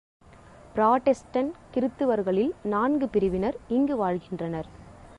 [0.75, 4.69] Protestant கிருத்தவர்களில் நான்கு பிரிவினர் இங்கு வாழ்கின்றனர்.